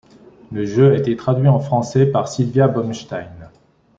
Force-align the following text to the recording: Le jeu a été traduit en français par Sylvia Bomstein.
Le 0.51 0.65
jeu 0.65 0.93
a 0.93 0.97
été 0.97 1.15
traduit 1.15 1.47
en 1.47 1.59
français 1.59 2.07
par 2.07 2.27
Sylvia 2.27 2.67
Bomstein. 2.67 3.31